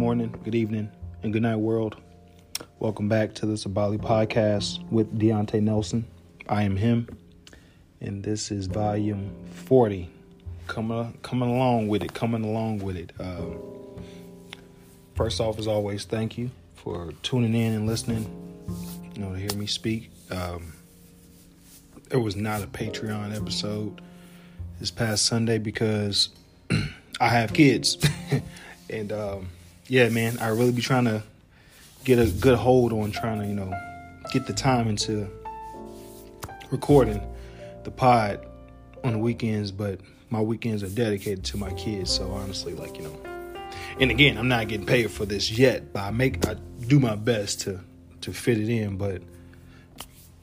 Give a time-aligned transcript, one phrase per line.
[0.00, 0.90] morning, good evening,
[1.22, 1.94] and good night, world.
[2.78, 6.06] Welcome back to the Sabali podcast with De'Onte Nelson.
[6.48, 7.06] I am him,
[8.00, 10.08] and this is volume 40.
[10.68, 13.12] Coming, coming along with it, coming along with it.
[13.20, 13.58] Um,
[15.16, 18.24] first off, as always, thank you for tuning in and listening,
[19.14, 20.10] you know, to hear me speak.
[20.30, 20.72] Um,
[22.10, 24.00] was not a Patreon episode
[24.78, 26.30] this past Sunday because
[27.20, 27.98] I have kids.
[28.88, 29.48] and um,
[29.90, 31.20] yeah, man, I really be trying to
[32.04, 33.74] get a good hold on trying to, you know,
[34.32, 35.28] get the time into
[36.70, 37.20] recording
[37.82, 38.46] the pod
[39.02, 39.98] on the weekends, but
[40.28, 42.08] my weekends are dedicated to my kids.
[42.08, 43.20] So honestly, like, you know,
[43.98, 46.54] and again, I'm not getting paid for this yet, but I make I
[46.86, 47.80] do my best to
[48.20, 49.20] to fit it in, but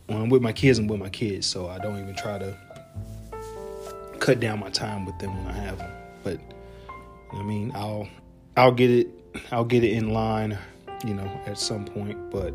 [0.07, 2.57] when I'm with my kids, I'm with my kids, so I don't even try to
[4.19, 5.91] cut down my time with them when I have them.
[6.25, 6.41] But
[7.31, 8.09] I mean, I'll
[8.57, 9.07] I'll get it
[9.52, 10.58] I'll get it in line,
[11.06, 12.31] you know, at some point.
[12.31, 12.53] But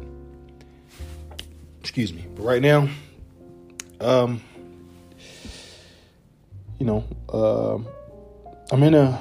[1.81, 2.27] excuse me.
[2.35, 2.89] But right now,
[4.01, 4.41] um,
[6.79, 7.87] you know, um,
[8.71, 9.21] I'm in a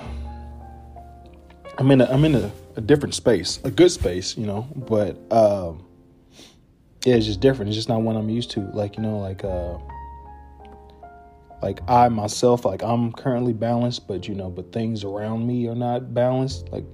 [1.78, 5.18] I'm in a I'm in a, a different space, a good space, you know, but
[5.32, 5.86] um,
[7.06, 7.70] yeah, it's just different.
[7.70, 8.62] It's just not one I'm used to.
[8.74, 9.78] Like you know, like uh
[11.62, 15.76] like I myself, like I'm currently balanced, but you know, but things around me are
[15.76, 16.70] not balanced.
[16.70, 16.86] Like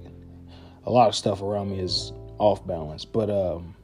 [0.88, 3.04] a lot of stuff around me is off balance.
[3.04, 3.74] But um,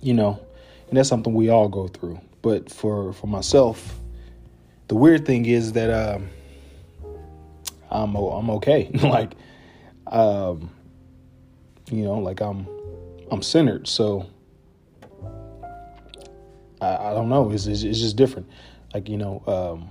[0.00, 0.40] you know,
[0.88, 2.20] and that's something we all go through.
[2.42, 3.98] But for for myself,
[4.88, 6.28] the weird thing is that um,
[7.90, 8.90] I'm I'm okay.
[9.02, 9.34] like
[10.06, 10.70] um,
[11.90, 12.66] you know, like I'm
[13.30, 13.86] I'm centered.
[13.86, 14.26] So
[16.80, 17.50] I, I don't know.
[17.50, 18.48] It's, it's, it's just different
[18.96, 19.90] like you know um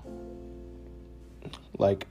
[1.78, 2.08] like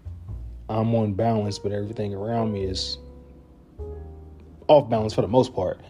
[0.69, 2.99] i'm on balance but everything around me is
[4.69, 5.81] off balance for the most part.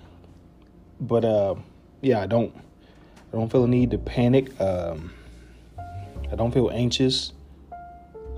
[1.00, 1.54] But uh
[2.00, 2.54] yeah i don't
[3.32, 4.58] i don't feel a need to panic.
[4.60, 5.12] Um
[6.30, 7.32] i don't feel anxious.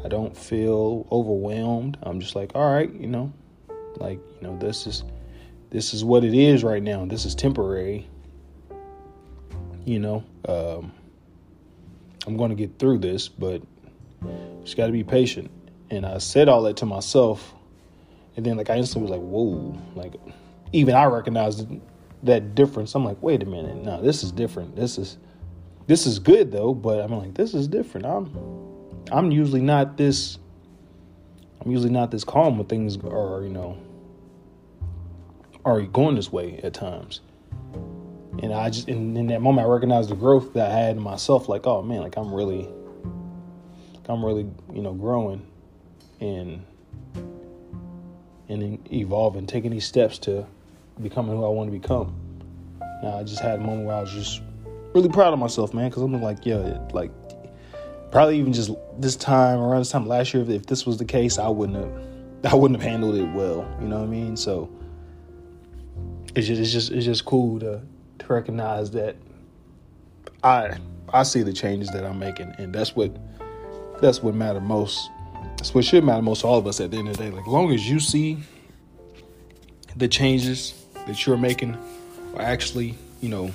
[0.05, 1.99] I don't feel overwhelmed.
[2.03, 3.33] I'm just like all right you know
[3.97, 5.05] like you know this is
[5.71, 7.05] this is what it is right now.
[7.05, 8.09] This is temporary.
[9.85, 10.93] You know um
[12.27, 13.63] I'm going to get through this, but
[14.65, 15.51] just got to be patient.
[15.91, 17.55] And I said all that to myself,
[18.37, 20.15] and then like I instantly was like, whoa, like
[20.73, 21.67] even I recognized
[22.23, 22.95] that difference.
[22.95, 24.77] I'm like, wait a minute, no, this is different.
[24.77, 25.19] This is
[25.87, 28.07] this is good though, but I'm like, this is different.
[28.07, 28.31] I'm
[29.11, 30.39] I'm usually not this.
[31.61, 33.79] I'm usually not this calm when things are, you know,
[35.65, 37.21] are going this way at times.
[38.43, 41.03] And I just in, in that moment I recognized the growth that I had in
[41.03, 42.69] myself, like, oh man, like I'm really
[44.09, 45.47] I'm really, you know, growing
[46.21, 46.65] and
[48.49, 50.47] and evolving, taking these steps to
[51.03, 52.15] becoming who I want to become.
[53.03, 54.43] Now I just had a moment where I was just
[54.95, 57.11] really proud of myself, man, because I'm like, yeah, like
[58.11, 61.39] probably even just this time around this time last year, if this was the case,
[61.39, 63.69] I wouldn't have, I wouldn't have handled it well.
[63.81, 64.37] You know what I mean?
[64.37, 64.71] So
[66.35, 67.81] it's just, it's just, it's just cool to
[68.19, 69.17] to recognize that
[70.43, 70.79] I
[71.13, 73.17] I see the changes that I'm making, and that's what
[74.01, 75.11] that's what matter most.
[75.57, 77.31] That's what should matter most to all of us at the end of the day.
[77.31, 78.39] Like, long as you see
[79.97, 81.77] the changes that you're making
[82.35, 83.51] are actually, you know,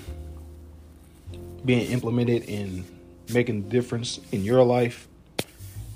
[1.63, 2.85] being implemented and
[3.33, 5.07] making a difference in your life,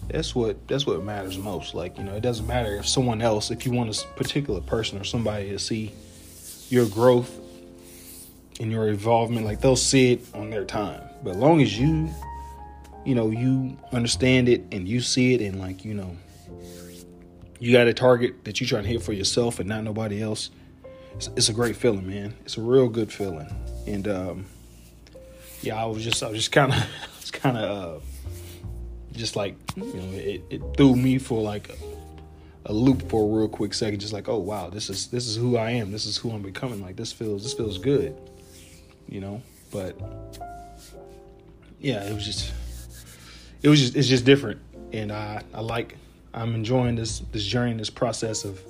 [0.08, 1.74] that's what that's what matters most.
[1.74, 5.00] Like, you know, it doesn't matter if someone else, if you want a particular person
[5.00, 5.92] or somebody to see
[6.70, 7.40] your growth
[8.60, 11.02] and your involvement, like they'll see it on their time.
[11.24, 12.10] But long as you,
[13.06, 16.16] you know, you understand it and you see it and like, you know,
[17.60, 20.50] you got a target that you're trying to hit for yourself and not nobody else.
[21.16, 22.34] It's, it's a great feeling, man.
[22.42, 23.48] It's a real good feeling.
[23.88, 24.46] And um,
[25.62, 26.88] yeah, I was just, I was just kind of,
[27.20, 28.00] it's kind of, uh,
[29.14, 33.40] just like, you know, it, it threw me for like a, a loop for a
[33.40, 34.00] real quick second.
[34.00, 35.92] Just like, oh wow, this is this is who I am.
[35.92, 36.82] This is who I'm becoming.
[36.82, 38.18] Like this feels, this feels good
[39.08, 39.42] you know.
[39.72, 39.98] But
[41.80, 42.54] yeah, it was just
[43.66, 44.62] it was just it's just different,
[44.94, 45.98] and I I like
[46.36, 48.62] I'm enjoying this this journey, this process of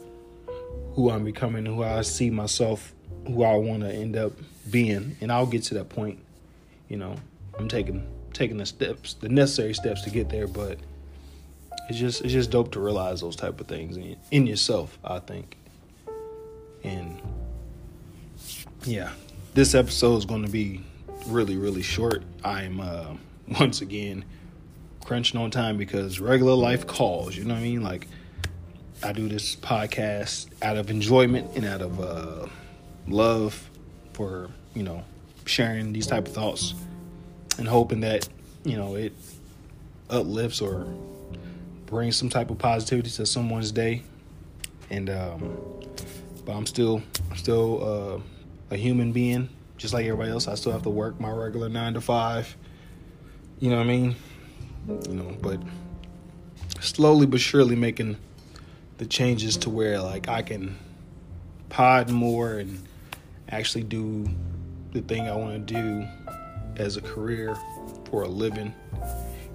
[0.93, 2.93] who I'm becoming, who I see myself,
[3.27, 4.31] who I want to end up
[4.71, 6.19] being, and I'll get to that point.
[6.87, 7.17] You know,
[7.59, 10.79] I'm taking taking the steps, the necessary steps to get there, but
[11.89, 14.97] it's just it's just dope to realize those type of things in, in yourself.
[15.03, 15.57] I think,
[16.85, 17.21] and
[18.85, 19.11] yeah,
[19.55, 20.85] this episode is going to be
[21.27, 22.23] really, really short.
[22.45, 23.15] I'm uh,
[23.59, 24.23] once again
[25.05, 27.35] crunching on time because regular life calls.
[27.37, 27.83] You know what I mean?
[27.83, 28.07] Like
[29.03, 32.47] I do this podcast out of enjoyment and out of uh,
[33.07, 33.69] love
[34.13, 35.03] for you know
[35.45, 36.73] sharing these type of thoughts
[37.57, 38.27] and hoping that
[38.63, 39.13] you know it
[40.09, 40.87] uplifts or
[41.85, 44.03] brings some type of positivity to someone's day.
[44.89, 45.57] And um,
[46.45, 48.21] but I'm still I'm still
[48.71, 50.47] uh, a human being, just like everybody else.
[50.47, 52.55] I still have to work my regular nine to five.
[53.59, 54.15] You know what I mean?
[54.87, 55.59] You know, but
[56.79, 58.17] slowly but surely making
[58.97, 60.77] the changes to where like I can
[61.69, 62.81] pod more and
[63.49, 64.29] actually do
[64.93, 66.07] the thing I want to do
[66.77, 67.55] as a career
[68.09, 68.73] for a living.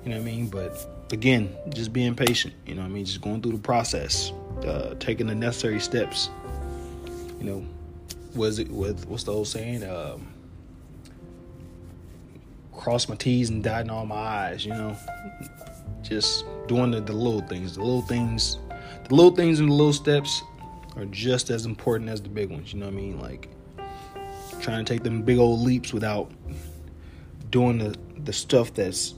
[0.04, 0.48] You know what I mean?
[0.48, 2.54] But again, just being patient.
[2.66, 3.04] You know what I mean?
[3.04, 4.32] Just going through the process,
[4.66, 6.30] uh, taking the necessary steps.
[7.38, 7.66] You know,
[8.34, 9.84] was it with what's the old saying?
[9.84, 10.26] Um,
[12.80, 14.64] cross my T's and dotting all my I's.
[14.64, 14.96] You know,
[16.02, 17.74] just doing the, the little things.
[17.74, 18.58] The little things,
[19.08, 20.42] the little things and the little steps
[20.96, 22.72] are just as important as the big ones.
[22.72, 23.20] You know what I mean?
[23.20, 23.48] Like
[24.60, 26.30] trying to take them big old leaps without
[27.50, 29.14] doing the the stuff that's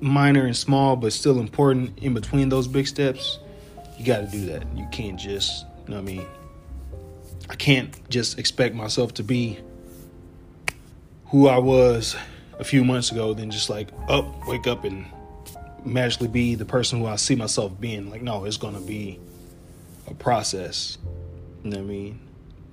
[0.00, 3.38] minor and small but still important in between those big steps
[3.98, 6.26] you got to do that you can't just you know what i mean
[7.50, 9.58] i can't just expect myself to be
[11.26, 12.14] who i was
[12.58, 15.06] a few months ago then just like up wake up and
[15.84, 19.18] magically be the person who i see myself being like no it's gonna be
[20.08, 20.98] a process
[21.62, 22.18] you know what i mean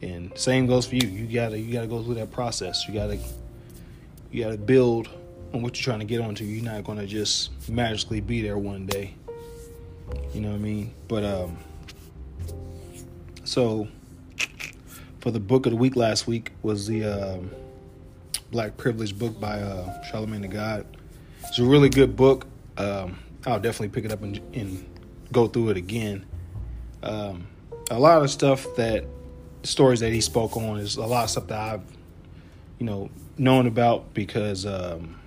[0.03, 1.07] and same goes for you.
[1.07, 2.87] You gotta you gotta go through that process.
[2.87, 3.17] You gotta
[4.31, 5.09] you gotta build
[5.53, 6.43] on what you're trying to get onto.
[6.43, 9.15] You're not gonna just magically be there one day.
[10.33, 10.93] You know what I mean?
[11.07, 11.57] But um
[13.45, 13.87] so
[15.21, 17.37] for the book of the week last week was the uh,
[18.53, 20.97] Black Privilege book by uh, Charlamagne tha God.
[21.41, 22.45] It's a really good book.
[22.77, 23.17] Um,
[23.47, 24.87] I'll definitely pick it up and, and
[25.31, 26.23] go through it again.
[27.01, 27.47] Um,
[27.89, 29.05] a lot of stuff that
[29.63, 31.81] stories that he spoke on is a lot of stuff that I've,
[32.77, 33.09] you know,
[33.39, 35.19] known about because, um,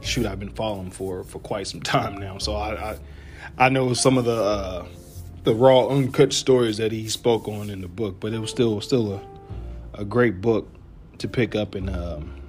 [0.00, 2.38] shoot, I've been following for for quite some time now.
[2.38, 2.98] So I I,
[3.58, 4.86] I know some of the uh,
[5.42, 8.80] the raw, uncut stories that he spoke on in the book, but it was still
[8.80, 10.68] still a a great book
[11.18, 12.41] to pick up and um,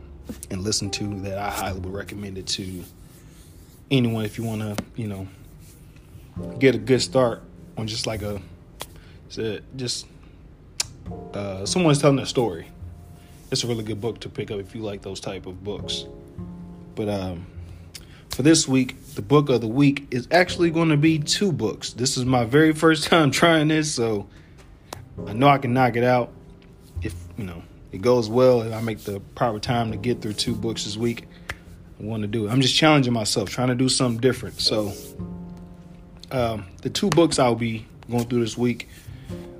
[0.49, 2.83] and listen to that I highly would recommend it to
[3.91, 5.27] anyone if you want to, you know,
[6.59, 7.41] get a good start
[7.77, 8.41] on just like a
[9.75, 10.05] just
[11.33, 12.67] uh, someone's telling a story.
[13.51, 16.05] It's a really good book to pick up if you like those type of books.
[16.95, 17.47] But um,
[18.29, 21.93] for this week, the book of the week is actually going to be two books.
[21.93, 24.27] This is my very first time trying this, so
[25.27, 26.31] I know I can knock it out
[27.01, 28.63] if you know it goes well.
[28.63, 31.27] If I make the proper time to get through two books this week,
[31.99, 32.51] I want to do it.
[32.51, 34.59] I'm just challenging myself, trying to do something different.
[34.59, 34.91] So
[36.31, 38.89] um, the two books I'll be going through this week.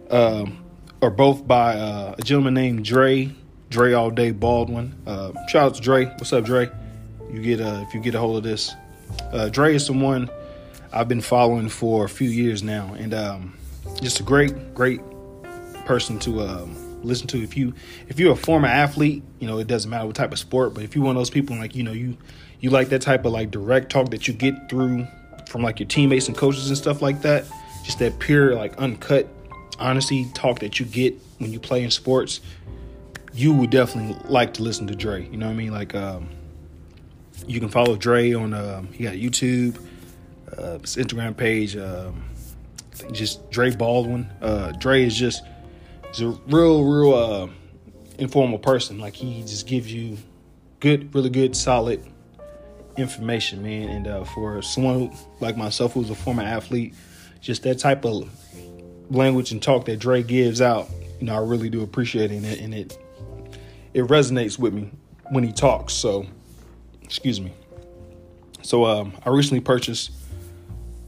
[0.10, 0.60] Um,
[1.02, 3.30] are both by uh, a gentleman named Dre,
[3.70, 4.96] Dre All Day Baldwin.
[5.06, 6.06] Uh, shout out to Dre.
[6.06, 6.70] What's up, Dre?
[7.30, 8.74] You get uh, if you get a hold of this.
[9.32, 10.30] Uh, Dre is someone
[10.94, 13.58] I've been following for a few years now, and um,
[14.02, 15.02] just a great, great
[15.86, 17.42] person to um, listen to.
[17.42, 17.74] If you
[18.08, 20.84] if you're a former athlete, you know it doesn't matter what type of sport, but
[20.84, 22.18] if you're one of those people like you know you
[22.60, 25.08] you like that type of like direct talk that you get through
[25.50, 27.46] from like your teammates and coaches and stuff like that,
[27.84, 29.28] just that pure like uncut
[29.80, 32.40] honesty talk that you get when you play in sports,
[33.34, 35.28] you would definitely like to listen to Dre.
[35.28, 35.72] You know what I mean?
[35.72, 36.30] Like, um,
[37.48, 39.78] you can follow Dre on um, he got YouTube,
[40.58, 41.76] uh, his Instagram page.
[41.76, 42.24] Um,
[43.12, 44.30] just Dre Baldwin.
[44.42, 45.44] Uh, Dre is just
[46.14, 47.48] he's a real, real uh,
[48.18, 49.00] informal person.
[49.00, 50.18] Like he just gives you
[50.80, 52.06] good, really good, solid
[52.98, 53.90] information, man.
[53.90, 56.94] And uh, for someone who, like myself, who's a former athlete,
[57.42, 58.30] just that type of
[59.10, 60.90] language and talk that Dre gives out,
[61.20, 62.98] you know, I really do appreciate it, and it
[63.94, 64.90] it resonates with me
[65.30, 65.94] when he talks.
[65.94, 66.26] So,
[67.02, 67.54] excuse me.
[68.62, 70.12] So, um, I recently purchased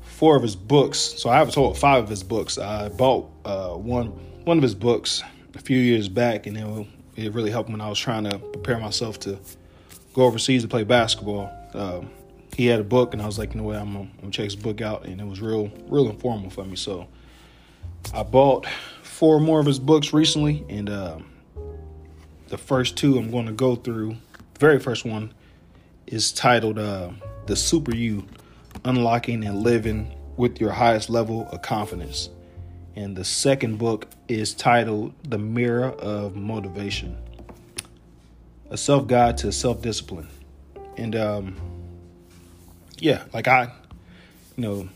[0.02, 1.00] four of his books.
[1.00, 2.58] So I have a total of five of his books.
[2.58, 5.24] I bought uh, one one of his books
[5.56, 8.80] a few years back, and it, it really helped when I was trying to prepare
[8.80, 9.40] myself to
[10.14, 11.52] go overseas to play basketball.
[11.74, 12.12] Um,
[12.56, 14.32] he had a book, and I was like, you know what, I'm gonna, I'm gonna
[14.32, 16.76] check his book out, and it was real, real informal for me.
[16.76, 17.08] So
[18.14, 18.68] I bought
[19.02, 21.18] four more of his books recently, and uh,
[22.48, 24.16] the first two I'm going to go through.
[24.60, 25.34] Very first one
[26.06, 27.10] is titled uh,
[27.48, 28.26] "The Super You:
[28.86, 32.30] Unlocking and Living with Your Highest Level of Confidence,"
[32.96, 37.18] and the second book is titled "The Mirror of Motivation:
[38.70, 40.28] A Self Guide to Self Discipline."
[40.98, 41.56] And um,
[42.98, 43.72] yeah, like I,
[44.56, 44.90] you know,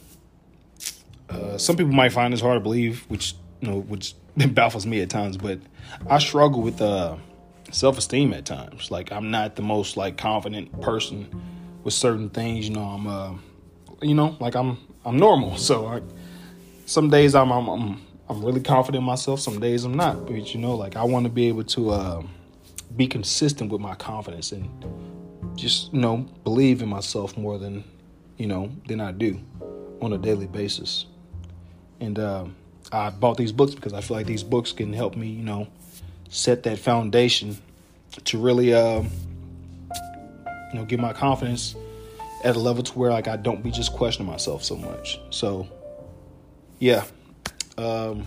[1.30, 4.16] uh, some people might find this hard to believe, which you know, which
[4.54, 5.38] baffles me at times.
[5.38, 5.60] But
[6.10, 7.18] I struggle with uh,
[7.72, 8.92] self esteem at times.
[8.92, 11.30] Like I'm not the most like confident person
[11.84, 12.68] with certain things.
[12.68, 13.34] You know, I'm uh,
[14.02, 15.58] you know, like I'm I'm normal.
[15.58, 16.02] So I,
[16.90, 19.40] some days I'm, I'm I'm I'm really confident in myself.
[19.40, 20.26] Some days I'm not.
[20.26, 22.24] But you know, like I want to be able to uh,
[22.96, 24.68] be consistent with my confidence and
[25.56, 27.84] just you know believe in myself more than
[28.38, 29.40] you know than I do
[30.02, 31.06] on a daily basis.
[32.00, 32.46] And uh,
[32.92, 35.68] I bought these books because I feel like these books can help me, you know,
[36.30, 37.58] set that foundation
[38.24, 41.76] to really, uh, you know, get my confidence
[42.44, 45.20] at a level to where like I don't be just questioning myself so much.
[45.30, 45.68] So,
[46.80, 47.04] yeah,
[47.78, 48.26] um,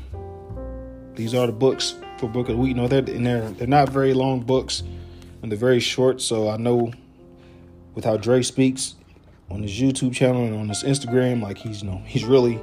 [1.15, 2.77] these are the books for Book of the Week.
[2.77, 4.83] Know, they're and they're they're not very long books,
[5.43, 6.21] and they're very short.
[6.21, 6.93] So I know
[7.95, 8.95] with how Dre speaks
[9.51, 12.61] on his YouTube channel and on his Instagram, like he's you know he's really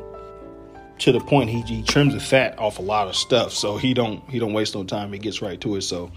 [0.99, 3.93] to the point he, he trims the fat off a lot of stuff so he
[3.93, 6.11] don't he don't waste no time he gets right to it so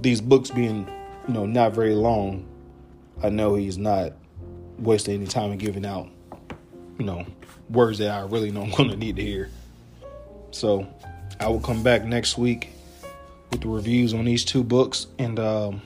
[0.00, 0.88] these books being
[1.28, 2.44] you know not very long
[3.22, 4.12] i know he's not
[4.78, 6.08] wasting any time in giving out
[6.98, 7.24] you know
[7.74, 9.50] words that i really know i'm going to need to hear
[10.50, 10.86] so
[11.40, 12.70] i will come back next week
[13.50, 15.82] with the reviews on these two books and um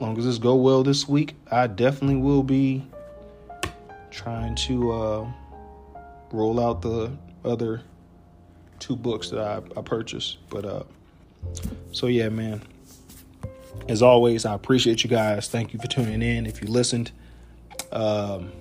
[0.00, 2.84] long as this go well this week i definitely will be
[4.10, 5.28] trying to uh
[6.32, 7.10] roll out the
[7.44, 7.82] other
[8.78, 10.38] two books that I, I purchased.
[10.50, 10.82] But uh,
[11.92, 12.62] so yeah, man.
[13.88, 15.48] As always, I appreciate you guys.
[15.48, 16.46] Thank you for tuning in.
[16.46, 17.10] If you listened,
[17.90, 18.52] um,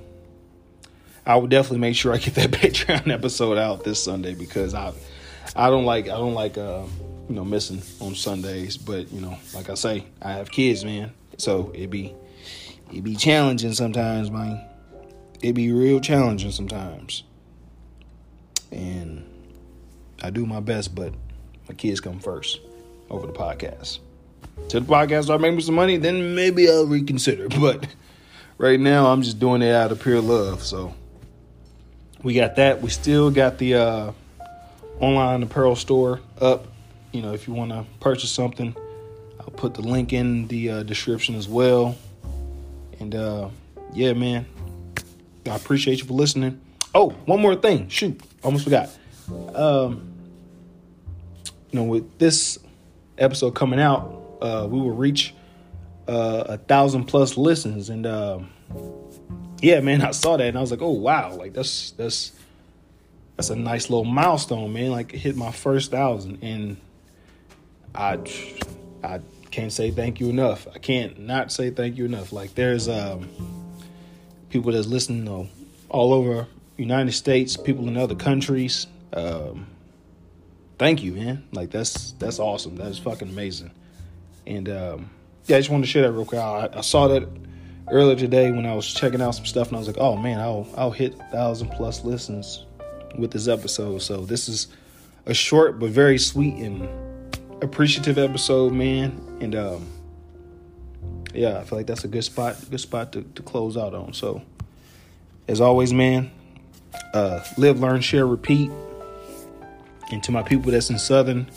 [1.27, 4.93] I would definitely make sure I get that Patreon episode out this Sunday because I,
[5.55, 6.83] I don't like I don't like uh,
[7.29, 8.77] you know missing on Sundays.
[8.77, 11.11] But you know, like I say, I have kids, man.
[11.37, 12.15] So it be
[12.93, 14.63] it be challenging sometimes, man.
[15.41, 17.23] It be real challenging sometimes
[18.71, 19.23] and
[20.21, 21.13] I do my best, but
[21.67, 22.59] my kids come first
[23.09, 23.99] over the podcast.
[24.69, 27.47] Till the podcast start making me some money, then maybe I'll reconsider.
[27.59, 27.87] But
[28.57, 30.63] right now, I'm just doing it out of pure love.
[30.63, 30.93] So
[32.23, 32.81] we got that.
[32.81, 34.11] We still got the uh,
[34.99, 36.67] online apparel store up.
[37.11, 38.75] You know, if you want to purchase something,
[39.39, 41.95] I'll put the link in the uh, description as well.
[42.99, 43.49] And uh,
[43.93, 44.45] yeah, man,
[45.45, 46.59] I appreciate you for listening.
[46.93, 47.89] Oh, one more thing.
[47.89, 48.89] Shoot, almost forgot.
[49.53, 50.13] Um,
[51.71, 52.59] you know, with this
[53.17, 55.33] episode coming out, uh, we will reach
[56.07, 58.39] uh, a thousand plus listens, and uh,
[59.61, 62.31] yeah, man, I saw that and I was like, oh wow, like that's that's
[63.35, 64.91] that's a nice little milestone, man.
[64.91, 66.77] Like hit my first thousand, and
[67.93, 68.19] I
[69.03, 69.21] I
[69.51, 70.67] can't say thank you enough.
[70.73, 72.31] I can't not say thank you enough.
[72.31, 73.29] Like there's um
[74.49, 75.49] people that's listening
[75.89, 76.47] all over
[76.77, 78.87] United States, people in other countries.
[79.13, 79.67] Um,
[80.77, 81.47] thank you, man.
[81.51, 82.75] Like that's that's awesome.
[82.75, 83.71] That's fucking amazing.
[84.45, 85.09] And um,
[85.47, 86.41] yeah, I just wanted to share that real quick.
[86.41, 87.27] I, I, saw that
[87.89, 90.39] earlier today when I was checking out some stuff, and I was like, oh man,
[90.39, 92.65] I'll I'll hit thousand plus listens
[93.17, 94.01] with this episode.
[94.01, 94.67] So this is
[95.25, 96.87] a short but very sweet and
[97.63, 99.19] appreciative episode, man.
[99.39, 99.87] And um,
[101.33, 104.13] yeah, I feel like that's a good spot, good spot to, to close out on.
[104.13, 104.41] So
[105.47, 106.29] as always, man,
[107.13, 108.69] uh, live, learn, share, repeat.
[110.11, 111.49] And to my people that's in Southern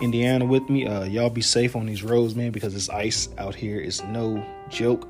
[0.00, 3.54] Indiana with me, uh, y'all be safe on these roads, man, because it's ice out
[3.54, 3.80] here.
[3.80, 5.08] It's no joke.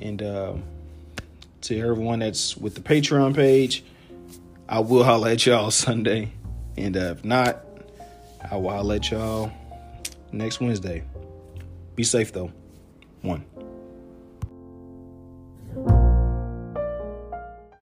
[0.00, 0.54] And uh,
[1.62, 3.84] to everyone that's with the Patreon page,
[4.68, 6.32] I will holler at y'all Sunday.
[6.76, 7.64] And uh, if not,
[8.50, 9.52] I will holler at y'all
[10.30, 11.04] next Wednesday.
[11.94, 12.52] Be safe though.
[13.20, 13.44] One.